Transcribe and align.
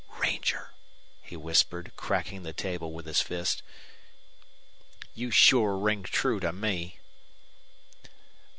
"RANGER!" 0.19 0.71
he 1.21 1.37
whispered, 1.37 1.91
cracking 1.95 2.41
the 2.41 2.53
table 2.53 2.91
with 2.91 3.05
his 3.05 3.21
fist. 3.21 3.61
"You 5.13 5.29
sure 5.29 5.77
rung 5.77 6.01
true 6.01 6.39
to 6.39 6.51
me." 6.51 6.97